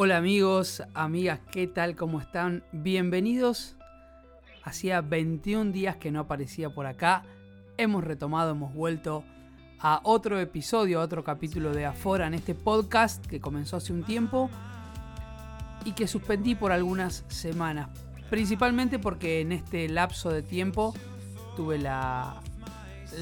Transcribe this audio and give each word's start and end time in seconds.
Hola 0.00 0.18
amigos, 0.18 0.84
amigas, 0.94 1.40
¿qué 1.50 1.66
tal? 1.66 1.96
¿Cómo 1.96 2.20
están? 2.20 2.62
Bienvenidos. 2.70 3.74
Hacía 4.62 5.00
21 5.00 5.72
días 5.72 5.96
que 5.96 6.12
no 6.12 6.20
aparecía 6.20 6.70
por 6.70 6.86
acá. 6.86 7.24
Hemos 7.76 8.04
retomado, 8.04 8.52
hemos 8.52 8.72
vuelto 8.72 9.24
a 9.80 10.00
otro 10.04 10.38
episodio, 10.38 11.00
a 11.00 11.02
otro 11.02 11.24
capítulo 11.24 11.74
de 11.74 11.84
Afora 11.84 12.28
en 12.28 12.34
este 12.34 12.54
podcast 12.54 13.26
que 13.26 13.40
comenzó 13.40 13.78
hace 13.78 13.92
un 13.92 14.04
tiempo 14.04 14.48
y 15.84 15.90
que 15.94 16.06
suspendí 16.06 16.54
por 16.54 16.70
algunas 16.70 17.24
semanas. 17.26 17.88
Principalmente 18.30 19.00
porque 19.00 19.40
en 19.40 19.50
este 19.50 19.88
lapso 19.88 20.30
de 20.30 20.42
tiempo 20.42 20.94
tuve 21.56 21.76
la, 21.76 22.40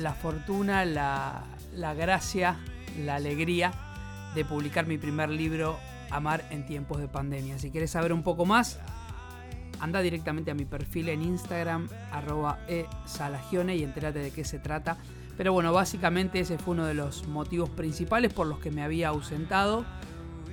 la 0.03 0.13
fortuna, 0.13 0.85
la, 0.85 1.43
la 1.73 1.95
gracia, 1.95 2.59
la 3.03 3.15
alegría 3.15 3.73
de 4.35 4.45
publicar 4.45 4.87
mi 4.87 4.99
primer 4.99 5.31
libro 5.31 5.79
Amar 6.11 6.45
en 6.51 6.67
tiempos 6.67 6.99
de 6.99 7.09
pandemia. 7.09 7.59
Si 7.59 7.71
quieres 7.71 7.91
saber 7.91 8.13
un 8.13 8.23
poco 8.23 8.47
más, 8.47 8.79
anda 9.81 10.01
directamente 10.01 10.51
a 10.51 10.55
mi 10.55 10.65
perfil 10.65 11.09
en 11.09 11.23
Instagram, 11.23 11.89
arroba 12.13 12.59
esalagione 12.69 13.77
y 13.77 13.83
entérate 13.83 14.21
de 14.21 14.31
qué 14.31 14.45
se 14.45 14.59
trata. 14.59 14.99
Pero 15.37 15.53
bueno, 15.53 15.73
básicamente 15.73 16.41
ese 16.41 16.59
fue 16.59 16.75
uno 16.75 16.87
de 16.87 16.95
los 16.95 17.27
motivos 17.29 17.69
principales 17.71 18.33
por 18.33 18.47
los 18.47 18.59
que 18.59 18.71
me 18.71 18.83
había 18.83 19.09
ausentado 19.09 19.85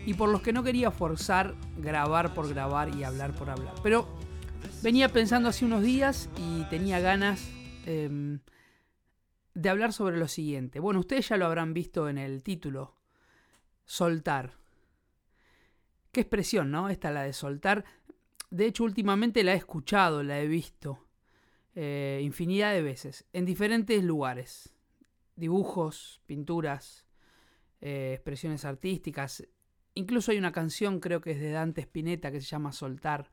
y 0.06 0.16
por 0.16 0.30
los 0.30 0.42
que 0.42 0.52
no 0.52 0.64
quería 0.64 0.92
forzar 0.92 1.56
grabar 1.78 2.34
por 2.34 2.50
grabar 2.50 2.94
y 2.94 3.04
hablar 3.04 3.34
por 3.34 3.50
hablar. 3.50 3.74
Pero 3.82 4.08
venía 4.82 5.10
pensando 5.10 5.50
hace 5.50 5.64
unos 5.64 5.84
días 5.84 6.30
y 6.38 6.64
tenía 6.66 7.00
ganas 7.00 7.50
eh, 7.86 8.40
de 9.54 9.70
hablar 9.70 9.94
sobre 9.94 10.18
lo 10.18 10.28
siguiente. 10.28 10.80
Bueno, 10.80 11.00
ustedes 11.00 11.30
ya 11.30 11.38
lo 11.38 11.46
habrán 11.46 11.74
visto 11.74 12.10
en 12.10 12.18
el 12.18 12.44
título, 12.44 12.98
soltar. 13.86 14.63
Qué 16.14 16.22
expresión, 16.22 16.70
¿no? 16.70 16.90
Esta 16.90 17.10
la 17.10 17.24
de 17.24 17.34
soltar. 17.34 17.86
De 18.52 18.68
hecho, 18.68 18.84
últimamente 18.84 19.44
la 19.44 19.54
he 19.54 19.58
escuchado, 19.58 20.22
la 20.22 20.40
he 20.40 20.48
visto 20.48 21.08
eh, 21.74 22.22
infinidad 22.22 22.72
de 22.72 22.84
veces, 22.84 23.26
en 23.34 23.46
diferentes 23.46 24.04
lugares. 24.04 24.76
Dibujos, 25.36 26.22
pinturas, 26.28 27.08
eh, 27.82 28.12
expresiones 28.14 28.64
artísticas. 28.64 29.48
Incluso 29.96 30.32
hay 30.32 30.38
una 30.38 30.52
canción, 30.52 31.00
creo 31.00 31.20
que 31.20 31.32
es 31.32 31.40
de 31.40 31.50
Dante 31.50 31.82
Spinetta, 31.82 32.32
que 32.32 32.42
se 32.42 32.48
llama 32.48 32.74
Soltar. 32.74 33.32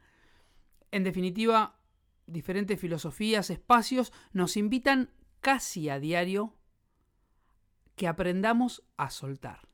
En 0.90 1.04
definitiva, 1.04 1.78
diferentes 2.26 2.80
filosofías, 2.80 3.50
espacios 3.50 4.10
nos 4.32 4.56
invitan 4.56 5.10
casi 5.42 5.90
a 5.90 6.00
diario 6.00 6.56
que 7.94 8.08
aprendamos 8.08 8.82
a 8.96 9.10
soltar 9.10 9.69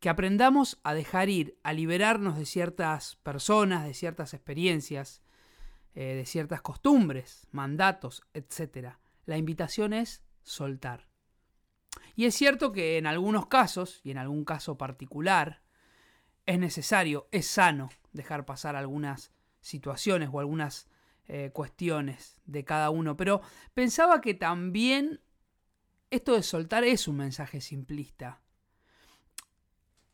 que 0.00 0.08
aprendamos 0.08 0.78
a 0.84 0.94
dejar 0.94 1.28
ir, 1.28 1.58
a 1.62 1.72
liberarnos 1.72 2.38
de 2.38 2.46
ciertas 2.46 3.16
personas, 3.16 3.84
de 3.84 3.94
ciertas 3.94 4.32
experiencias, 4.32 5.22
eh, 5.94 6.14
de 6.14 6.26
ciertas 6.26 6.60
costumbres, 6.60 7.48
mandatos, 7.50 8.22
etc. 8.32 8.94
La 9.26 9.38
invitación 9.38 9.92
es 9.92 10.22
soltar. 10.42 11.08
Y 12.14 12.26
es 12.26 12.34
cierto 12.34 12.72
que 12.72 12.98
en 12.98 13.06
algunos 13.06 13.46
casos, 13.46 14.00
y 14.04 14.10
en 14.12 14.18
algún 14.18 14.44
caso 14.44 14.78
particular, 14.78 15.62
es 16.46 16.58
necesario, 16.58 17.28
es 17.32 17.46
sano 17.46 17.90
dejar 18.12 18.44
pasar 18.44 18.76
algunas 18.76 19.32
situaciones 19.60 20.30
o 20.32 20.40
algunas 20.40 20.88
eh, 21.26 21.50
cuestiones 21.52 22.40
de 22.46 22.64
cada 22.64 22.90
uno, 22.90 23.16
pero 23.16 23.42
pensaba 23.74 24.20
que 24.20 24.34
también 24.34 25.20
esto 26.10 26.34
de 26.34 26.42
soltar 26.42 26.84
es 26.84 27.06
un 27.06 27.16
mensaje 27.16 27.60
simplista 27.60 28.40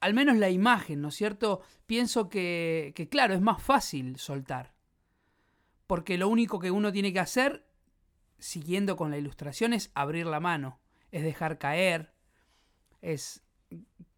al 0.04 0.12
menos 0.12 0.36
la 0.36 0.50
imagen, 0.50 1.00
¿no 1.00 1.08
es 1.08 1.14
cierto? 1.14 1.62
Pienso 1.86 2.28
que, 2.28 2.92
que, 2.94 3.08
claro, 3.08 3.32
es 3.32 3.40
más 3.40 3.62
fácil 3.62 4.18
soltar. 4.18 4.74
Porque 5.86 6.18
lo 6.18 6.28
único 6.28 6.58
que 6.58 6.70
uno 6.70 6.92
tiene 6.92 7.10
que 7.10 7.20
hacer, 7.20 7.66
siguiendo 8.38 8.96
con 8.96 9.10
la 9.10 9.16
ilustración, 9.16 9.72
es 9.72 9.90
abrir 9.94 10.26
la 10.26 10.40
mano, 10.40 10.78
es 11.10 11.24
dejar 11.24 11.56
caer, 11.56 12.12
es 13.00 13.46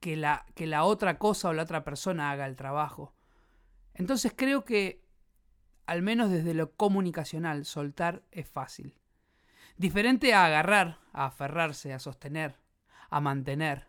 que 0.01 0.17
la, 0.17 0.45
que 0.57 0.67
la 0.67 0.83
otra 0.83 1.19
cosa 1.19 1.51
o 1.51 1.53
la 1.53 1.63
otra 1.63 1.85
persona 1.85 2.33
haga 2.33 2.47
el 2.47 2.57
trabajo. 2.57 3.15
Entonces 3.95 4.33
creo 4.35 4.65
que, 4.65 5.05
al 5.87 6.03
menos 6.03 6.31
desde 6.31 6.55
lo 6.55 6.73
comunicacional, 6.73 7.65
soltar 7.65 8.25
es 8.33 8.49
fácil. 8.51 8.99
Diferente 9.77 10.35
a 10.35 10.47
agarrar, 10.47 10.99
a 11.13 11.27
aferrarse, 11.27 11.93
a 11.93 12.01
sostener, 12.01 12.57
a 13.09 13.21
mantener. 13.21 13.87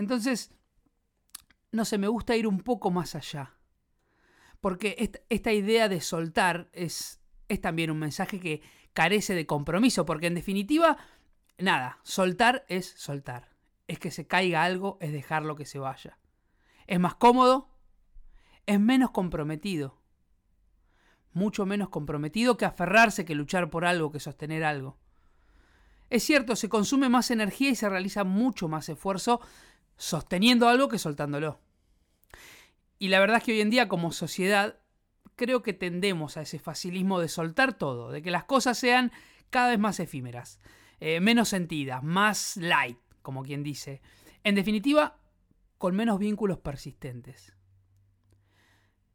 Entonces, 0.00 0.50
no 1.72 1.84
sé, 1.84 1.98
me 1.98 2.08
gusta 2.08 2.34
ir 2.34 2.46
un 2.46 2.60
poco 2.60 2.90
más 2.90 3.14
allá. 3.14 3.54
Porque 4.62 5.12
esta, 5.28 5.52
idea 5.52 5.90
de 5.90 6.00
soltar 6.00 6.70
es, 6.72 7.20
es 7.48 7.60
también 7.60 7.90
un 7.90 7.98
mensaje 7.98 8.40
que 8.40 8.62
carece 8.94 9.34
de 9.34 9.44
compromiso, 9.44 10.06
porque 10.06 10.28
en 10.28 10.34
definitiva, 10.34 10.96
nada, 11.58 11.98
soltar 12.02 12.64
es 12.68 12.86
soltar. 12.96 13.50
Es 13.88 13.98
que 13.98 14.10
se 14.10 14.26
caiga 14.26 14.64
algo, 14.64 14.96
es 15.02 15.12
dejarlo 15.12 15.54
que 15.54 15.66
se 15.66 15.78
vaya. 15.78 16.18
Es 16.86 16.98
más 16.98 17.16
cómodo, 17.16 17.68
es 18.64 18.80
menos 18.80 19.10
comprometido. 19.10 20.00
Mucho 21.34 21.66
menos 21.66 21.90
comprometido 21.90 22.56
que 22.56 22.64
aferrarse, 22.64 23.26
que 23.26 23.34
luchar 23.34 23.68
por 23.68 23.84
algo, 23.84 24.10
que 24.10 24.18
sostener 24.18 24.64
algo. 24.64 24.98
Es 26.08 26.24
cierto, 26.24 26.56
se 26.56 26.70
consume 26.70 27.10
más 27.10 27.30
energía 27.30 27.68
y 27.68 27.76
se 27.76 27.88
realiza 27.88 28.24
mucho 28.24 28.66
más 28.66 28.88
esfuerzo 28.88 29.40
sosteniendo 30.00 30.66
algo 30.66 30.88
que 30.88 30.98
soltándolo. 30.98 31.60
Y 32.98 33.08
la 33.08 33.20
verdad 33.20 33.36
es 33.36 33.44
que 33.44 33.52
hoy 33.52 33.60
en 33.60 33.68
día 33.68 33.86
como 33.86 34.12
sociedad 34.12 34.80
creo 35.36 35.62
que 35.62 35.74
tendemos 35.74 36.36
a 36.36 36.42
ese 36.42 36.58
facilismo 36.58 37.20
de 37.20 37.28
soltar 37.28 37.74
todo, 37.76 38.10
de 38.10 38.22
que 38.22 38.30
las 38.30 38.44
cosas 38.44 38.78
sean 38.78 39.12
cada 39.50 39.68
vez 39.68 39.78
más 39.78 40.00
efímeras, 40.00 40.58
eh, 41.00 41.20
menos 41.20 41.50
sentidas, 41.50 42.02
más 42.02 42.56
light, 42.56 42.98
como 43.20 43.42
quien 43.42 43.62
dice. 43.62 44.00
En 44.42 44.54
definitiva, 44.54 45.18
con 45.76 45.94
menos 45.94 46.18
vínculos 46.18 46.58
persistentes. 46.58 47.54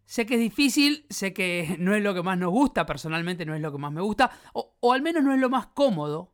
Sé 0.06 0.28
que 0.28 0.36
es 0.36 0.40
difícil, 0.40 1.08
sé 1.10 1.34
que 1.34 1.78
no 1.80 1.96
es 1.96 2.04
lo 2.04 2.14
que 2.14 2.22
más 2.22 2.38
nos 2.38 2.52
gusta, 2.52 2.86
personalmente 2.86 3.44
no 3.44 3.56
es 3.56 3.62
lo 3.62 3.72
que 3.72 3.80
más 3.80 3.92
me 3.92 4.02
gusta, 4.02 4.30
o, 4.54 4.76
o 4.80 4.94
al 4.94 5.02
menos 5.02 5.24
no 5.24 5.34
es 5.34 5.40
lo 5.40 5.50
más 5.50 5.66
cómodo. 5.66 6.32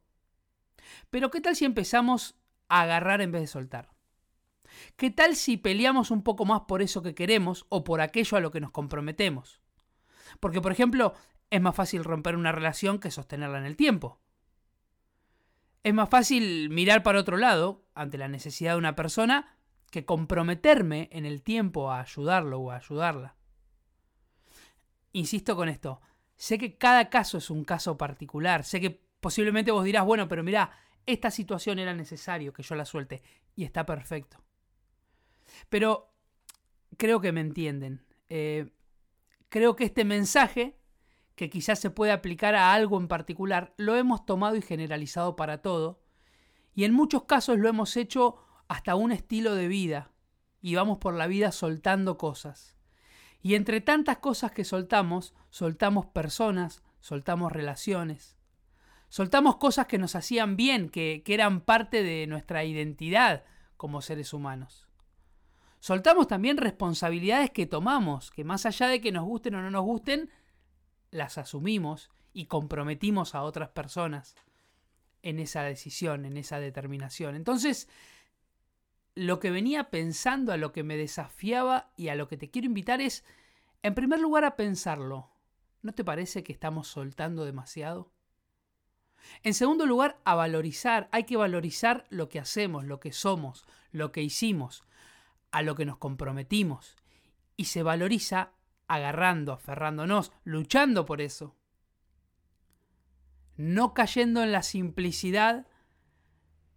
Pero 1.09 1.31
¿qué 1.31 1.39
tal 1.39 1.55
si 1.55 1.63
empezamos 1.63 2.35
a 2.67 2.81
agarrar 2.81 3.21
en 3.21 3.31
vez 3.31 3.43
de 3.43 3.47
soltar? 3.47 3.90
¿Qué 4.95 5.11
tal 5.11 5.35
si 5.35 5.57
peleamos 5.57 6.11
un 6.11 6.23
poco 6.23 6.45
más 6.45 6.61
por 6.61 6.81
eso 6.81 7.01
que 7.01 7.15
queremos 7.15 7.65
o 7.69 7.83
por 7.83 8.01
aquello 8.01 8.37
a 8.37 8.41
lo 8.41 8.51
que 8.51 8.61
nos 8.61 8.71
comprometemos? 8.71 9.61
Porque, 10.39 10.61
por 10.61 10.71
ejemplo, 10.71 11.13
es 11.49 11.61
más 11.61 11.75
fácil 11.75 12.03
romper 12.03 12.35
una 12.35 12.51
relación 12.51 12.99
que 12.99 13.11
sostenerla 13.11 13.57
en 13.57 13.65
el 13.65 13.75
tiempo. 13.75 14.19
Es 15.83 15.93
más 15.93 16.09
fácil 16.09 16.69
mirar 16.69 17.03
para 17.03 17.19
otro 17.19 17.37
lado 17.37 17.85
ante 17.95 18.17
la 18.17 18.27
necesidad 18.27 18.73
de 18.73 18.77
una 18.77 18.95
persona 18.95 19.57
que 19.89 20.05
comprometerme 20.05 21.09
en 21.11 21.25
el 21.25 21.41
tiempo 21.41 21.91
a 21.91 21.99
ayudarlo 21.99 22.59
o 22.59 22.71
a 22.71 22.77
ayudarla. 22.77 23.35
Insisto 25.11 25.55
con 25.55 25.67
esto, 25.67 26.01
sé 26.37 26.57
que 26.57 26.77
cada 26.77 27.09
caso 27.09 27.37
es 27.37 27.49
un 27.49 27.65
caso 27.65 27.97
particular, 27.97 28.63
sé 28.63 28.79
que 28.79 29.03
posiblemente 29.19 29.71
vos 29.71 29.83
dirás, 29.83 30.05
bueno, 30.05 30.27
pero 30.27 30.43
mirá, 30.43 30.71
esta 31.05 31.29
situación 31.29 31.79
era 31.79 31.93
necesario 31.93 32.53
que 32.53 32.63
yo 32.63 32.75
la 32.75 32.85
suelte 32.85 33.21
y 33.55 33.65
está 33.65 33.85
perfecto. 33.85 34.41
Pero 35.69 36.13
creo 36.97 37.21
que 37.21 37.31
me 37.31 37.41
entienden. 37.41 38.05
Eh, 38.29 38.71
creo 39.49 39.75
que 39.75 39.85
este 39.85 40.05
mensaje, 40.05 40.77
que 41.35 41.49
quizás 41.49 41.79
se 41.79 41.89
puede 41.89 42.11
aplicar 42.11 42.55
a 42.55 42.73
algo 42.73 42.99
en 42.99 43.07
particular, 43.07 43.73
lo 43.77 43.95
hemos 43.95 44.25
tomado 44.25 44.55
y 44.55 44.61
generalizado 44.61 45.35
para 45.35 45.61
todo. 45.61 46.01
Y 46.73 46.85
en 46.85 46.93
muchos 46.93 47.23
casos 47.23 47.57
lo 47.57 47.67
hemos 47.67 47.97
hecho 47.97 48.37
hasta 48.67 48.95
un 48.95 49.11
estilo 49.11 49.55
de 49.55 49.67
vida. 49.67 50.11
Y 50.61 50.75
vamos 50.75 50.99
por 50.99 51.15
la 51.15 51.27
vida 51.27 51.51
soltando 51.51 52.17
cosas. 52.17 52.77
Y 53.41 53.55
entre 53.55 53.81
tantas 53.81 54.17
cosas 54.17 54.51
que 54.51 54.63
soltamos, 54.63 55.33
soltamos 55.49 56.05
personas, 56.05 56.83
soltamos 56.99 57.51
relaciones. 57.51 58.37
Soltamos 59.09 59.57
cosas 59.57 59.87
que 59.87 59.97
nos 59.97 60.15
hacían 60.15 60.55
bien, 60.55 60.89
que, 60.89 61.23
que 61.25 61.33
eran 61.33 61.61
parte 61.61 62.03
de 62.03 62.27
nuestra 62.27 62.63
identidad 62.63 63.43
como 63.75 64.01
seres 64.01 64.31
humanos. 64.33 64.87
Soltamos 65.81 66.27
también 66.27 66.57
responsabilidades 66.57 67.49
que 67.49 67.65
tomamos, 67.65 68.29
que 68.29 68.43
más 68.43 68.67
allá 68.67 68.87
de 68.87 69.01
que 69.01 69.11
nos 69.11 69.25
gusten 69.25 69.55
o 69.55 69.63
no 69.63 69.71
nos 69.71 69.83
gusten, 69.83 70.29
las 71.09 71.39
asumimos 71.39 72.11
y 72.33 72.45
comprometimos 72.45 73.33
a 73.33 73.41
otras 73.41 73.69
personas 73.69 74.35
en 75.23 75.39
esa 75.39 75.63
decisión, 75.63 76.25
en 76.25 76.37
esa 76.37 76.59
determinación. 76.59 77.35
Entonces, 77.35 77.89
lo 79.15 79.39
que 79.39 79.49
venía 79.49 79.89
pensando, 79.89 80.53
a 80.53 80.57
lo 80.57 80.71
que 80.71 80.83
me 80.83 80.97
desafiaba 80.97 81.91
y 81.97 82.09
a 82.09 82.15
lo 82.15 82.27
que 82.27 82.37
te 82.37 82.51
quiero 82.51 82.67
invitar 82.67 83.01
es, 83.01 83.25
en 83.81 83.95
primer 83.95 84.19
lugar, 84.19 84.45
a 84.45 84.55
pensarlo. 84.55 85.31
¿No 85.81 85.93
te 85.93 86.03
parece 86.03 86.43
que 86.43 86.53
estamos 86.53 86.89
soltando 86.89 87.43
demasiado? 87.43 88.11
En 89.41 89.55
segundo 89.55 89.87
lugar, 89.87 90.19
a 90.25 90.35
valorizar. 90.35 91.09
Hay 91.11 91.23
que 91.23 91.37
valorizar 91.37 92.05
lo 92.11 92.29
que 92.29 92.37
hacemos, 92.37 92.85
lo 92.85 92.99
que 92.99 93.11
somos, 93.11 93.65
lo 93.91 94.11
que 94.11 94.21
hicimos 94.21 94.83
a 95.51 95.61
lo 95.61 95.75
que 95.75 95.85
nos 95.85 95.97
comprometimos 95.97 96.95
y 97.57 97.65
se 97.65 97.83
valoriza 97.83 98.53
agarrando, 98.87 99.53
aferrándonos, 99.53 100.31
luchando 100.43 101.05
por 101.05 101.21
eso. 101.21 101.55
No 103.55 103.93
cayendo 103.93 104.43
en 104.43 104.51
la 104.51 104.63
simplicidad 104.63 105.67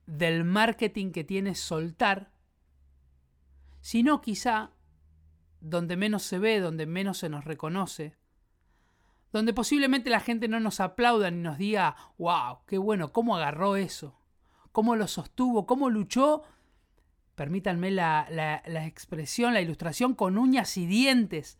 del 0.06 0.44
marketing 0.44 1.12
que 1.12 1.25
tiene 1.25 1.55
soltar, 1.55 2.31
sino 3.81 4.21
quizá 4.21 4.73
donde 5.61 5.97
menos 5.97 6.23
se 6.23 6.38
ve, 6.38 6.61
donde 6.61 6.87
menos 6.87 7.19
se 7.19 7.29
nos 7.29 7.44
reconoce, 7.44 8.17
donde 9.32 9.53
posiblemente 9.53 10.11
la 10.11 10.21
gente 10.21 10.47
no 10.47 10.61
nos 10.61 10.79
aplauda 10.81 11.31
ni 11.31 11.43
nos 11.43 11.59
diga, 11.59 11.97
wow, 12.19 12.61
qué 12.67 12.79
bueno, 12.79 13.12
cómo 13.12 13.35
agarró 13.37 13.76
eso, 13.76 14.17
cómo 14.73 14.94
lo 14.94 15.09
sostuvo, 15.09 15.67
cómo 15.67 15.91
luchó, 15.91 16.43
permítanme 17.35 17.91
la, 17.91 18.27
la 18.31 18.87
expresión, 18.87 19.55
la 19.55 19.61
ilustración, 19.61 20.15
con 20.15 20.39
uñas 20.39 20.77
y 20.77 20.87
dientes 20.87 21.59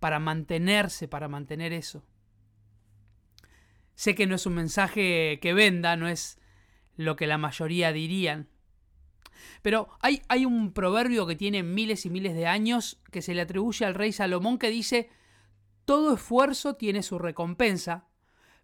para 0.00 0.18
mantenerse, 0.18 1.08
para 1.08 1.28
mantener 1.28 1.72
eso. 1.72 2.04
Sé 3.94 4.14
que 4.14 4.26
no 4.26 4.34
es 4.34 4.44
un 4.44 4.54
mensaje 4.54 5.38
que 5.40 5.54
venda, 5.54 5.96
no 5.96 6.08
es 6.08 6.38
lo 6.96 7.16
que 7.16 7.26
la 7.26 7.38
mayoría 7.38 7.92
dirían. 7.92 8.48
Pero 9.62 9.88
hay, 10.00 10.22
hay, 10.28 10.44
un 10.44 10.72
proverbio 10.72 11.26
que 11.26 11.36
tiene 11.36 11.62
miles 11.62 12.06
y 12.06 12.10
miles 12.10 12.34
de 12.34 12.46
años 12.46 13.00
que 13.10 13.22
se 13.22 13.34
le 13.34 13.40
atribuye 13.40 13.84
al 13.84 13.94
rey 13.94 14.12
Salomón 14.12 14.58
que 14.58 14.70
dice, 14.70 15.10
todo 15.84 16.14
esfuerzo 16.14 16.76
tiene 16.76 17.02
su 17.02 17.18
recompensa, 17.18 18.06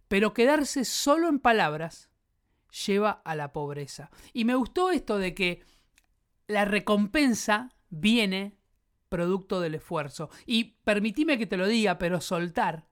pero 0.08 0.34
quedarse 0.34 0.84
solo 0.84 1.28
en 1.28 1.38
palabras 1.38 2.10
lleva 2.86 3.22
a 3.24 3.34
la 3.34 3.52
pobreza. 3.52 4.10
Y 4.32 4.44
me 4.44 4.54
gustó 4.54 4.90
esto 4.90 5.18
de 5.18 5.34
que 5.34 5.62
la 6.50 6.64
recompensa 6.64 7.72
viene 7.90 8.58
producto 9.08 9.60
del 9.60 9.76
esfuerzo. 9.76 10.30
Y 10.46 10.76
permitime 10.84 11.38
que 11.38 11.46
te 11.46 11.56
lo 11.56 11.66
diga, 11.66 11.98
pero 11.98 12.20
soltar 12.20 12.88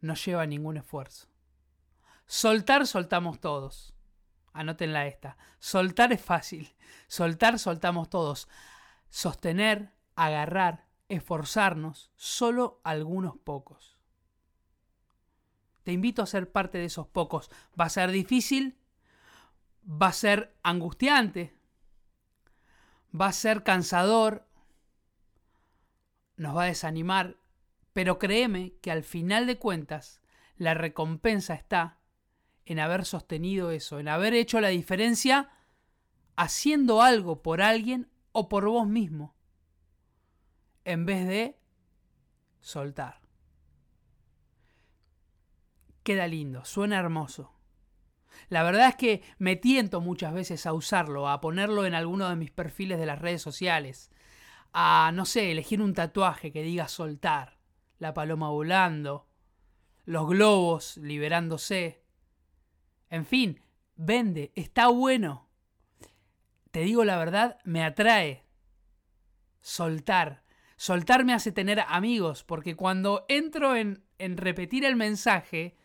no 0.00 0.14
lleva 0.14 0.46
ningún 0.46 0.76
esfuerzo. 0.76 1.28
Soltar 2.26 2.86
soltamos 2.86 3.40
todos. 3.40 3.94
Anótenla 4.52 5.06
esta. 5.06 5.36
Soltar 5.58 6.12
es 6.12 6.22
fácil. 6.22 6.76
Soltar 7.08 7.58
soltamos 7.58 8.08
todos. 8.08 8.48
Sostener, 9.08 9.94
agarrar, 10.14 10.86
esforzarnos, 11.08 12.12
solo 12.14 12.80
algunos 12.84 13.36
pocos. 13.36 13.98
Te 15.82 15.92
invito 15.92 16.22
a 16.22 16.26
ser 16.26 16.52
parte 16.52 16.78
de 16.78 16.84
esos 16.84 17.08
pocos. 17.08 17.50
Va 17.78 17.86
a 17.86 17.90
ser 17.90 18.10
difícil, 18.10 18.78
va 19.84 20.08
a 20.08 20.12
ser 20.12 20.54
angustiante, 20.62 21.57
va 23.18 23.26
a 23.26 23.32
ser 23.32 23.62
cansador, 23.62 24.46
nos 26.36 26.56
va 26.56 26.64
a 26.64 26.66
desanimar, 26.66 27.36
pero 27.92 28.18
créeme 28.18 28.74
que 28.80 28.90
al 28.90 29.02
final 29.02 29.46
de 29.46 29.58
cuentas 29.58 30.20
la 30.56 30.74
recompensa 30.74 31.54
está 31.54 31.98
en 32.64 32.78
haber 32.78 33.04
sostenido 33.04 33.70
eso, 33.70 33.98
en 33.98 34.08
haber 34.08 34.34
hecho 34.34 34.60
la 34.60 34.68
diferencia 34.68 35.50
haciendo 36.36 37.02
algo 37.02 37.42
por 37.42 37.62
alguien 37.62 38.10
o 38.32 38.48
por 38.48 38.66
vos 38.66 38.86
mismo, 38.86 39.34
en 40.84 41.06
vez 41.06 41.26
de 41.26 41.58
soltar. 42.60 43.20
Queda 46.02 46.26
lindo, 46.26 46.64
suena 46.64 46.98
hermoso. 46.98 47.57
La 48.48 48.62
verdad 48.62 48.88
es 48.88 48.96
que 48.96 49.22
me 49.38 49.56
tiento 49.56 50.00
muchas 50.00 50.32
veces 50.32 50.66
a 50.66 50.72
usarlo, 50.72 51.28
a 51.28 51.40
ponerlo 51.40 51.84
en 51.86 51.94
alguno 51.94 52.28
de 52.28 52.36
mis 52.36 52.50
perfiles 52.50 52.98
de 52.98 53.06
las 53.06 53.18
redes 53.18 53.42
sociales, 53.42 54.10
a, 54.72 55.10
no 55.14 55.24
sé, 55.24 55.50
elegir 55.50 55.82
un 55.82 55.94
tatuaje 55.94 56.52
que 56.52 56.62
diga 56.62 56.88
soltar, 56.88 57.58
la 57.98 58.14
paloma 58.14 58.50
volando, 58.50 59.26
los 60.04 60.28
globos 60.28 60.96
liberándose. 60.98 62.02
En 63.10 63.26
fin, 63.26 63.60
vende, 63.96 64.52
está 64.54 64.88
bueno. 64.88 65.48
Te 66.70 66.80
digo 66.80 67.04
la 67.04 67.18
verdad, 67.18 67.58
me 67.64 67.84
atrae. 67.84 68.44
Soltar. 69.60 70.44
Soltar 70.76 71.24
me 71.24 71.34
hace 71.34 71.50
tener 71.50 71.80
amigos, 71.88 72.44
porque 72.44 72.76
cuando 72.76 73.24
entro 73.28 73.74
en, 73.74 74.04
en 74.18 74.36
repetir 74.36 74.84
el 74.84 74.96
mensaje, 74.96 75.77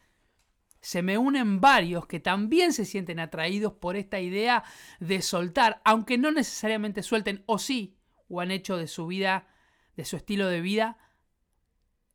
se 0.84 1.02
me 1.02 1.18
unen 1.18 1.62
varios 1.62 2.06
que 2.08 2.20
también 2.20 2.74
se 2.74 2.84
sienten 2.84 3.22
atraídos 3.22 3.72
por 3.72 3.96
esta 3.96 4.20
idea 4.20 4.66
de 5.00 5.22
soltar, 5.22 5.82
aunque 5.86 6.18
no 6.18 6.30
necesariamente 6.30 7.04
suelten, 7.04 7.42
o 7.46 7.58
sí, 7.58 7.96
o 8.28 8.42
han 8.42 8.52
hecho 8.52 8.76
de 8.76 8.88
su 8.88 9.08
vida, 9.08 9.48
de 9.96 10.04
su 10.04 10.18
estilo 10.18 10.48
de 10.48 10.60
vida, 10.60 10.98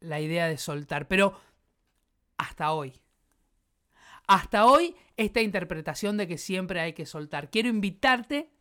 la 0.00 0.20
idea 0.20 0.47
de 0.47 0.59
soltar. 0.59 1.09
Pero 1.09 1.41
hasta 2.37 2.73
hoy. 2.73 3.00
Hasta 4.26 4.67
hoy 4.67 4.94
esta 5.17 5.41
interpretación 5.41 6.19
de 6.19 6.29
que 6.29 6.37
siempre 6.37 6.81
hay 6.81 6.93
que 6.93 7.06
soltar. 7.06 7.50
Quiero 7.50 7.70
invitarte 7.70 8.53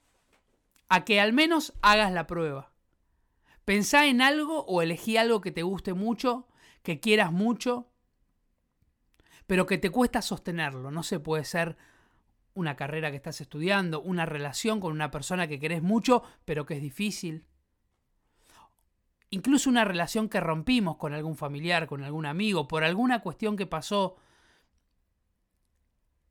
a 0.88 1.04
que 1.04 1.20
al 1.20 1.34
menos 1.34 1.74
hagas 1.82 2.14
la 2.14 2.28
prueba. 2.28 2.72
Pensá 3.66 4.08
en 4.08 4.22
algo 4.22 4.64
o 4.68 4.82
elegí 4.82 5.18
algo 5.18 5.42
que 5.42 5.52
te 5.52 5.64
guste 5.64 5.94
mucho, 5.94 6.48
que 6.82 7.02
quieras 7.02 7.34
mucho, 7.34 7.92
pero 9.48 9.66
que 9.66 9.78
te 9.78 9.90
cuesta 9.90 10.22
sostenerlo. 10.22 10.92
No 10.92 11.02
sé, 11.02 11.20
puede 11.20 11.46
ser 11.46 11.78
una 12.54 12.76
carrera 12.76 13.10
que 13.10 13.18
estás 13.18 13.40
estudiando, 13.42 14.02
una 14.02 14.26
relación 14.26 14.80
con 14.80 14.92
una 14.92 15.10
persona 15.10 15.48
que 15.48 15.60
querés 15.60 15.82
mucho, 15.82 16.24
pero 16.44 16.66
que 16.66 16.76
es 16.76 16.82
difícil. 16.82 17.46
Incluso 19.30 19.70
una 19.70 19.86
relación 19.86 20.30
que 20.30 20.40
rompimos 20.40 20.98
con 20.98 21.14
algún 21.14 21.38
familiar, 21.38 21.88
con 21.88 22.04
algún 22.04 22.26
amigo, 22.26 22.68
por 22.68 22.84
alguna 22.84 23.22
cuestión 23.22 23.56
que 23.56 23.66
pasó. 23.66 24.18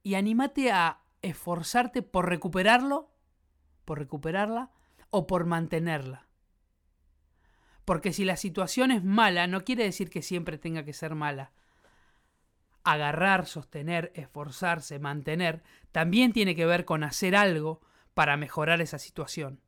Y 0.02 0.14
anímate 0.14 0.70
a 0.70 1.00
esforzarte 1.22 2.02
por 2.02 2.28
recuperarlo, 2.28 3.10
por 3.84 3.98
recuperarla 3.98 4.70
o 5.10 5.26
por 5.26 5.46
mantenerla. 5.46 6.26
Porque 7.84 8.12
si 8.12 8.24
la 8.24 8.36
situación 8.36 8.90
es 8.90 9.04
mala, 9.04 9.46
no 9.46 9.64
quiere 9.64 9.84
decir 9.84 10.10
que 10.10 10.22
siempre 10.22 10.58
tenga 10.58 10.84
que 10.84 10.92
ser 10.92 11.14
mala 11.14 11.52
agarrar, 12.86 13.46
sostener, 13.46 14.12
esforzarse, 14.14 15.00
mantener, 15.00 15.64
también 15.90 16.32
tiene 16.32 16.54
que 16.54 16.66
ver 16.66 16.84
con 16.84 17.02
hacer 17.02 17.34
algo 17.34 17.80
para 18.14 18.36
mejorar 18.36 18.80
esa 18.80 18.98
situación. 18.98 19.60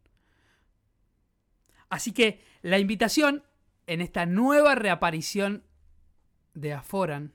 Así 1.88 2.12
que 2.12 2.44
la 2.62 2.78
invitación 2.78 3.42
en 3.88 4.00
esta 4.00 4.24
nueva 4.24 4.76
reaparición 4.76 5.64
de 6.54 6.74
Aforan, 6.74 7.34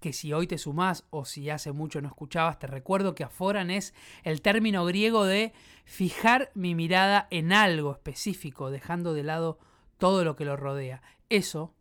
que 0.00 0.12
si 0.12 0.32
hoy 0.32 0.48
te 0.48 0.58
sumás 0.58 1.04
o 1.10 1.24
si 1.24 1.48
hace 1.48 1.70
mucho 1.70 2.00
no 2.00 2.08
escuchabas, 2.08 2.58
te 2.58 2.66
recuerdo 2.66 3.14
que 3.14 3.22
Aforan 3.22 3.70
es 3.70 3.94
el 4.24 4.42
término 4.42 4.84
griego 4.84 5.24
de 5.24 5.52
fijar 5.84 6.50
mi 6.54 6.74
mirada 6.74 7.28
en 7.30 7.52
algo 7.52 7.92
específico, 7.92 8.72
dejando 8.72 9.14
de 9.14 9.22
lado 9.22 9.60
todo 9.98 10.24
lo 10.24 10.34
que 10.34 10.44
lo 10.44 10.56
rodea. 10.56 11.02
Eso 11.28 11.72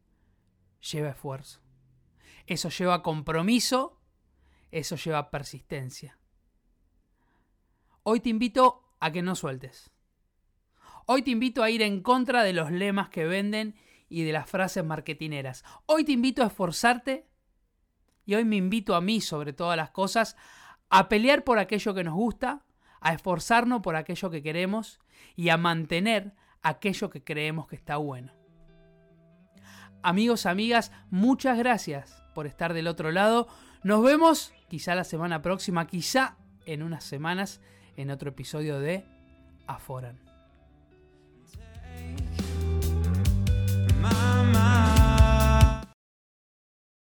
lleva 0.79 1.09
esfuerzo. 1.09 1.62
Eso 2.45 2.69
lleva 2.69 3.01
compromiso, 3.01 4.01
eso 4.71 4.95
lleva 4.95 5.29
persistencia. 5.29 6.17
Hoy 8.03 8.19
te 8.19 8.29
invito 8.29 8.95
a 8.99 9.11
que 9.11 9.21
no 9.21 9.35
sueltes. 9.35 9.91
Hoy 11.05 11.21
te 11.21 11.31
invito 11.31 11.63
a 11.63 11.69
ir 11.69 11.81
en 11.81 12.01
contra 12.01 12.43
de 12.43 12.53
los 12.53 12.71
lemas 12.71 13.09
que 13.09 13.25
venden 13.25 13.75
y 14.09 14.23
de 14.23 14.33
las 14.33 14.49
frases 14.49 14.83
marketineras. 14.83 15.63
Hoy 15.85 16.03
te 16.03 16.11
invito 16.11 16.43
a 16.43 16.47
esforzarte 16.47 17.29
y 18.25 18.35
hoy 18.35 18.45
me 18.45 18.57
invito 18.57 18.95
a 18.95 19.01
mí, 19.01 19.21
sobre 19.21 19.53
todas 19.53 19.77
las 19.77 19.91
cosas, 19.91 20.37
a 20.89 21.09
pelear 21.09 21.43
por 21.43 21.59
aquello 21.59 21.93
que 21.93 22.03
nos 22.03 22.13
gusta, 22.13 22.65
a 23.01 23.13
esforzarnos 23.13 23.81
por 23.81 23.95
aquello 23.95 24.29
que 24.29 24.43
queremos 24.43 24.99
y 25.35 25.49
a 25.49 25.57
mantener 25.57 26.35
aquello 26.61 27.09
que 27.09 27.23
creemos 27.23 27.67
que 27.67 27.75
está 27.75 27.97
bueno. 27.97 28.33
Amigos, 30.01 30.45
amigas, 30.45 30.91
muchas 31.09 31.57
gracias 31.57 32.22
por 32.33 32.47
estar 32.47 32.73
del 32.73 32.87
otro 32.87 33.11
lado. 33.11 33.47
Nos 33.83 34.03
vemos 34.03 34.53
quizá 34.69 34.95
la 34.95 35.03
semana 35.03 35.41
próxima, 35.41 35.87
quizá 35.87 36.37
en 36.65 36.83
unas 36.83 37.03
semanas, 37.03 37.61
en 37.97 38.11
otro 38.11 38.29
episodio 38.29 38.79
de 38.79 39.05
Aforan. 39.67 40.32